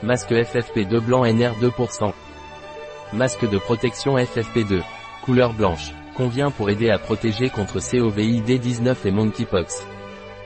[0.00, 2.12] Masque FFP2 blanc NR2%.
[3.14, 4.80] Masque de protection FFP2.
[5.24, 5.90] Couleur blanche.
[6.14, 9.84] Convient pour aider à protéger contre COVID-19 et monkeypox.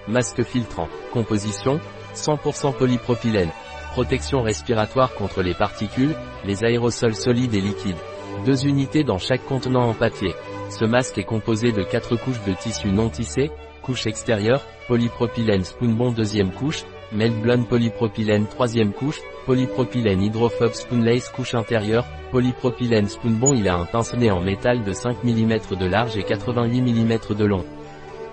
[0.08, 0.88] Masque filtrant.
[1.12, 1.80] Composition
[2.14, 3.50] 100% polypropylène.
[3.92, 6.14] Protection respiratoire contre les particules,
[6.46, 8.00] les aérosols solides et liquides.
[8.46, 10.32] Deux unités dans chaque contenant en papier.
[10.70, 13.50] Ce masque est composé de quatre couches de tissu non tissé,
[13.82, 16.84] couche extérieure, polypropylène Spoonbond deuxième couche,
[17.14, 24.30] Meltblown polypropylène troisième couche, polypropylène hydrophobe Spoonlace couche intérieure, polypropylène Spoonbond il a un pince-nez
[24.30, 27.66] en métal de 5 mm de large et 88 mm de long.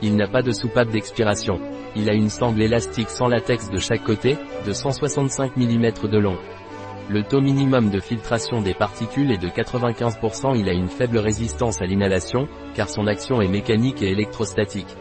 [0.01, 1.59] Il n'a pas de soupape d'expiration.
[1.97, 6.37] Il a une sangle élastique sans latex de chaque côté, de 165 mm de long.
[7.09, 10.57] Le taux minimum de filtration des particules est de 95%.
[10.57, 14.95] Il a une faible résistance à l'inhalation, car son action est mécanique et électrostatique.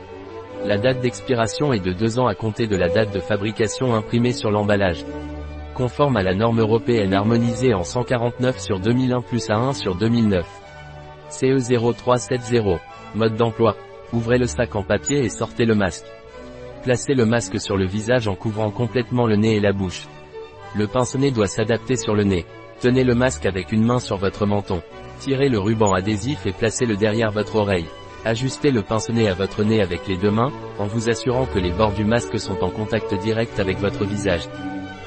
[0.64, 4.32] La date d'expiration est de 2 ans à compter de la date de fabrication imprimée
[4.32, 5.04] sur l'emballage.
[5.74, 10.44] Conforme à la norme européenne harmonisée en 149 sur 2001 plus A1 sur 2009.
[11.30, 12.80] CE 0370.
[13.14, 13.76] Mode d'emploi.
[14.12, 16.06] Ouvrez le sac en papier et sortez le masque.
[16.82, 20.08] Placez le masque sur le visage en couvrant complètement le nez et la bouche.
[20.74, 22.44] Le pince-nez doit s'adapter sur le nez.
[22.80, 24.82] Tenez le masque avec une main sur votre menton.
[25.20, 27.86] Tirez le ruban adhésif et placez-le derrière votre oreille.
[28.28, 31.70] Ajustez le pince-nez à votre nez avec les deux mains, en vous assurant que les
[31.70, 34.50] bords du masque sont en contact direct avec votre visage.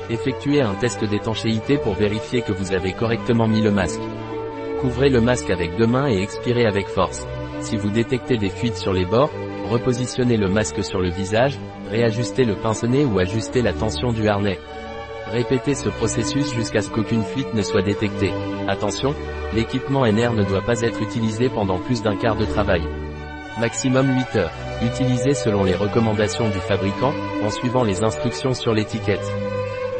[0.09, 4.01] Effectuez un test d'étanchéité pour vérifier que vous avez correctement mis le masque.
[4.81, 7.27] Couvrez le masque avec deux mains et expirez avec force.
[7.59, 9.29] Si vous détectez des fuites sur les bords,
[9.69, 11.59] repositionnez le masque sur le visage,
[11.91, 14.57] réajustez le pince-nez ou ajustez la tension du harnais.
[15.27, 18.33] Répétez ce processus jusqu'à ce qu'aucune fuite ne soit détectée.
[18.67, 19.13] Attention,
[19.53, 22.81] l'équipement NR ne doit pas être utilisé pendant plus d'un quart de travail.
[23.61, 24.51] Maximum 8 heures.
[24.81, 29.23] Utilisé selon les recommandations du fabricant, en suivant les instructions sur l'étiquette.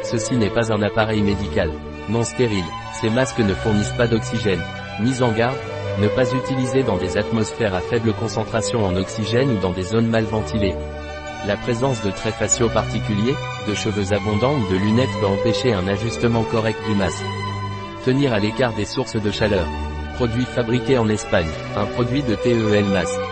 [0.02, 1.70] Ceci n'est pas un appareil médical.
[2.08, 2.64] Non stérile.
[3.00, 4.60] Ces masques ne fournissent pas d'oxygène.
[4.98, 5.56] Mise en garde,
[6.00, 10.08] ne pas utiliser dans des atmosphères à faible concentration en oxygène ou dans des zones
[10.08, 10.74] mal ventilées.
[11.46, 13.36] La présence de traits faciaux particuliers,
[13.68, 17.24] de cheveux abondants ou de lunettes peut empêcher un ajustement correct du masque.
[18.04, 19.68] Tenir à l'écart des sources de chaleur.
[20.16, 21.50] Produit fabriqué en Espagne.
[21.76, 23.31] Un produit de TEL Masque.